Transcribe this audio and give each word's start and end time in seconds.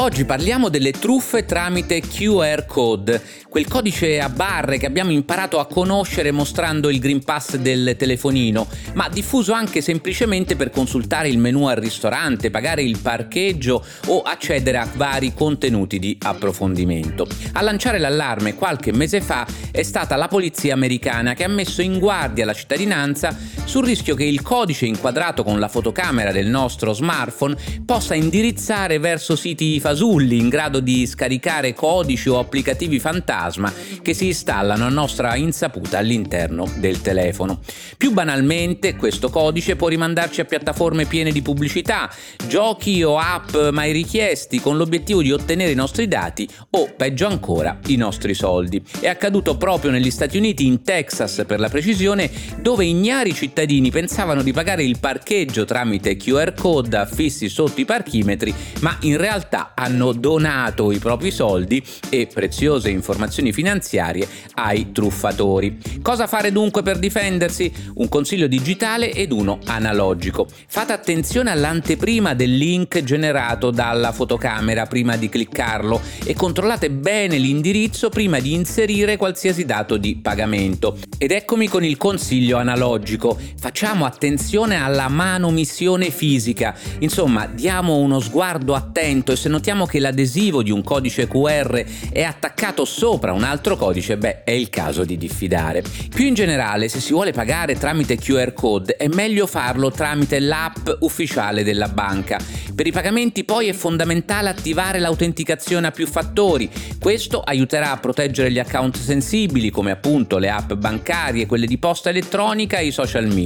Oggi 0.00 0.24
parliamo 0.24 0.68
delle 0.68 0.92
truffe 0.92 1.44
tramite 1.44 2.00
QR 2.00 2.66
code, 2.66 3.20
quel 3.48 3.66
codice 3.66 4.20
a 4.20 4.28
barre 4.28 4.78
che 4.78 4.86
abbiamo 4.86 5.10
imparato 5.10 5.58
a 5.58 5.66
conoscere 5.66 6.30
mostrando 6.30 6.88
il 6.88 7.00
Green 7.00 7.24
Pass 7.24 7.56
del 7.56 7.96
telefonino, 7.98 8.68
ma 8.94 9.08
diffuso 9.08 9.52
anche 9.52 9.80
semplicemente 9.80 10.54
per 10.54 10.70
consultare 10.70 11.28
il 11.28 11.38
menu 11.38 11.66
al 11.66 11.78
ristorante, 11.78 12.48
pagare 12.48 12.84
il 12.84 12.98
parcheggio 12.98 13.84
o 14.06 14.22
accedere 14.22 14.78
a 14.78 14.88
vari 14.94 15.34
contenuti 15.34 15.98
di 15.98 16.16
approfondimento. 16.22 17.26
A 17.54 17.62
lanciare 17.62 17.98
l'allarme 17.98 18.54
qualche 18.54 18.92
mese 18.92 19.20
fa 19.20 19.44
è 19.72 19.82
stata 19.82 20.14
la 20.14 20.28
polizia 20.28 20.74
americana 20.74 21.34
che 21.34 21.42
ha 21.42 21.48
messo 21.48 21.82
in 21.82 21.98
guardia 21.98 22.44
la 22.44 22.54
cittadinanza 22.54 23.36
sul 23.68 23.84
rischio 23.84 24.14
che 24.14 24.24
il 24.24 24.40
codice 24.40 24.86
inquadrato 24.86 25.44
con 25.44 25.58
la 25.58 25.68
fotocamera 25.68 26.32
del 26.32 26.46
nostro 26.46 26.94
smartphone 26.94 27.54
possa 27.84 28.14
indirizzare 28.14 28.98
verso 28.98 29.36
siti 29.36 29.78
fasulli 29.78 30.38
in 30.38 30.48
grado 30.48 30.80
di 30.80 31.06
scaricare 31.06 31.74
codici 31.74 32.30
o 32.30 32.38
applicativi 32.38 32.98
fantasma 32.98 33.70
che 34.00 34.14
si 34.14 34.28
installano 34.28 34.86
a 34.86 34.88
nostra 34.88 35.36
insaputa 35.36 35.98
all'interno 35.98 36.66
del 36.78 37.02
telefono. 37.02 37.60
Più 37.98 38.10
banalmente, 38.10 38.96
questo 38.96 39.28
codice 39.28 39.76
può 39.76 39.88
rimandarci 39.88 40.40
a 40.40 40.46
piattaforme 40.46 41.04
piene 41.04 41.30
di 41.30 41.42
pubblicità, 41.42 42.10
giochi 42.46 43.02
o 43.02 43.18
app 43.18 43.54
mai 43.70 43.92
richiesti 43.92 44.60
con 44.60 44.78
l'obiettivo 44.78 45.20
di 45.20 45.30
ottenere 45.30 45.72
i 45.72 45.74
nostri 45.74 46.08
dati 46.08 46.48
o, 46.70 46.90
peggio 46.96 47.26
ancora, 47.26 47.78
i 47.88 47.96
nostri 47.96 48.32
soldi. 48.32 48.82
È 48.98 49.08
accaduto 49.08 49.58
proprio 49.58 49.90
negli 49.90 50.10
Stati 50.10 50.38
Uniti, 50.38 50.64
in 50.64 50.82
Texas 50.82 51.44
per 51.46 51.60
la 51.60 51.68
precisione, 51.68 52.30
dove 52.62 52.86
ignari 52.86 53.34
cittadini 53.34 53.56
pensavano 53.90 54.42
di 54.42 54.52
pagare 54.52 54.84
il 54.84 54.98
parcheggio 55.00 55.64
tramite 55.64 56.16
QR 56.16 56.54
code 56.54 56.96
affissi 56.96 57.48
sotto 57.48 57.80
i 57.80 57.84
parchimetri, 57.84 58.54
ma 58.80 58.96
in 59.00 59.16
realtà 59.16 59.72
hanno 59.74 60.12
donato 60.12 60.92
i 60.92 60.98
propri 60.98 61.30
soldi 61.30 61.84
e 62.08 62.28
preziose 62.32 62.90
informazioni 62.90 63.52
finanziarie 63.52 64.28
ai 64.54 64.92
truffatori. 64.92 65.78
Cosa 66.02 66.26
fare 66.26 66.52
dunque 66.52 66.82
per 66.82 66.98
difendersi? 66.98 67.72
Un 67.94 68.08
consiglio 68.08 68.46
digitale 68.46 69.12
ed 69.12 69.32
uno 69.32 69.58
analogico. 69.64 70.46
Fate 70.68 70.92
attenzione 70.92 71.50
all'anteprima 71.50 72.34
del 72.34 72.56
link 72.56 73.02
generato 73.02 73.70
dalla 73.70 74.12
fotocamera 74.12 74.86
prima 74.86 75.16
di 75.16 75.28
cliccarlo 75.28 76.00
e 76.24 76.34
controllate 76.34 76.90
bene 76.90 77.38
l'indirizzo 77.38 78.08
prima 78.08 78.38
di 78.38 78.54
inserire 78.54 79.16
qualsiasi 79.16 79.64
dato 79.64 79.96
di 79.96 80.16
pagamento. 80.16 80.96
Ed 81.18 81.32
eccomi 81.32 81.68
con 81.68 81.84
il 81.84 81.96
consiglio 81.96 82.58
analogico. 82.58 83.38
Facciamo 83.56 84.04
attenzione 84.04 84.76
alla 84.76 85.08
manomissione 85.08 86.10
fisica. 86.10 86.74
Insomma, 87.00 87.46
diamo 87.46 87.96
uno 87.96 88.20
sguardo 88.20 88.74
attento 88.74 89.32
e 89.32 89.36
se 89.36 89.48
notiamo 89.48 89.86
che 89.86 89.98
l'adesivo 89.98 90.62
di 90.62 90.70
un 90.70 90.82
codice 90.82 91.26
QR 91.26 91.84
è 92.12 92.22
attaccato 92.22 92.84
sopra 92.84 93.32
un 93.32 93.42
altro 93.42 93.76
codice, 93.76 94.16
beh, 94.16 94.44
è 94.44 94.52
il 94.52 94.70
caso 94.70 95.04
di 95.04 95.16
diffidare. 95.16 95.82
Più 96.08 96.26
in 96.26 96.34
generale, 96.34 96.88
se 96.88 97.00
si 97.00 97.12
vuole 97.12 97.32
pagare 97.32 97.76
tramite 97.76 98.16
QR 98.16 98.52
code, 98.52 98.96
è 98.96 99.08
meglio 99.08 99.46
farlo 99.46 99.90
tramite 99.90 100.38
l'app 100.38 100.88
ufficiale 101.00 101.64
della 101.64 101.88
banca. 101.88 102.38
Per 102.74 102.86
i 102.86 102.92
pagamenti 102.92 103.42
poi 103.44 103.66
è 103.66 103.72
fondamentale 103.72 104.48
attivare 104.48 105.00
l'autenticazione 105.00 105.88
a 105.88 105.90
più 105.90 106.06
fattori. 106.06 106.70
Questo 107.00 107.40
aiuterà 107.40 107.90
a 107.90 107.96
proteggere 107.96 108.52
gli 108.52 108.58
account 108.58 108.98
sensibili, 108.98 109.70
come 109.70 109.90
appunto 109.90 110.38
le 110.38 110.48
app 110.48 110.74
bancarie, 110.74 111.46
quelle 111.46 111.66
di 111.66 111.78
posta 111.78 112.10
elettronica 112.10 112.78
e 112.78 112.86
i 112.86 112.92
social 112.92 113.26
media. 113.26 113.37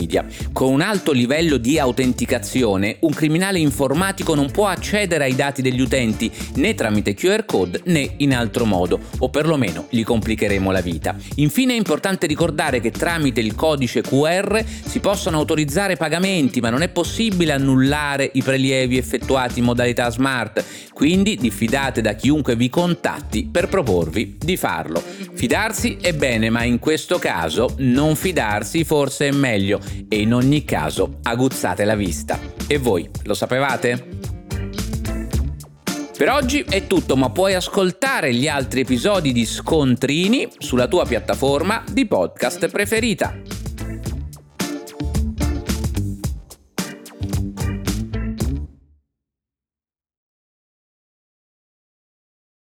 Con 0.53 0.73
un 0.73 0.81
alto 0.81 1.13
livello 1.13 1.59
di 1.59 1.79
autenticazione, 1.79 2.97
un 3.01 3.13
criminale 3.13 3.59
informatico 3.59 4.35
non 4.35 4.51
può 4.51 4.67
accedere 4.69 5.25
ai 5.25 5.35
dati 5.35 5.61
degli 5.61 5.81
utenti 5.81 6.33
né 6.55 6.75
tramite 6.75 7.13
QR 7.13 7.45
code 7.45 7.83
né 7.85 8.15
in 8.19 8.35
altro 8.35 8.65
modo, 8.65 8.99
o 9.19 9.29
perlomeno 9.29 9.87
gli 9.91 10.03
complicheremo 10.03 10.71
la 10.71 10.81
vita. 10.81 11.15
Infine 11.37 11.75
è 11.75 11.77
importante 11.77 12.27
ricordare 12.27 12.81
che 12.81 12.91
tramite 12.91 13.41
il 13.41 13.55
codice 13.55 14.01
QR 14.01 14.65
si 14.65 15.01
possono 15.01 15.37
autorizzare 15.37 15.97
pagamenti, 15.97 16.61
ma 16.61 16.71
non 16.71 16.81
è 16.81 16.89
possibile 16.89 17.53
annullare 17.53 18.31
i 18.33 18.43
prelievi 18.43 18.97
effettuati 18.97 19.59
in 19.59 19.67
modalità 19.67 20.09
smart, 20.09 20.65
quindi 20.95 21.37
diffidate 21.37 22.01
da 22.01 22.15
chiunque 22.15 22.57
vi 22.57 22.71
contatti 22.71 23.47
per 23.51 23.69
proporvi 23.69 24.39
di 24.39 24.57
farlo. 24.57 25.03
Fidarsi 25.35 25.99
è 26.01 26.15
bene, 26.15 26.49
ma 26.49 26.65
in 26.65 26.79
questo 26.79 27.19
caso 27.19 27.75
non 27.79 28.17
fidarsi 28.17 28.85
forse 28.85 29.29
è 29.29 29.33
meglio 29.33 29.81
e 30.09 30.21
in 30.21 30.35
ogni 30.35 30.65
caso 30.65 31.19
aguzzate 31.23 31.85
la 31.85 31.95
vista. 31.95 32.39
E 32.67 32.79
voi 32.79 33.09
lo 33.25 33.35
sapevate? 33.35 34.21
Per 36.17 36.31
oggi 36.31 36.65
è 36.69 36.87
tutto, 36.87 37.17
ma 37.17 37.31
puoi 37.31 37.55
ascoltare 37.55 38.33
gli 38.33 38.47
altri 38.47 38.81
episodi 38.81 39.33
di 39.33 39.45
Scontrini 39.45 40.49
sulla 40.59 40.87
tua 40.87 41.05
piattaforma 41.05 41.83
di 41.91 42.07
podcast 42.07 42.69
preferita. 42.69 43.52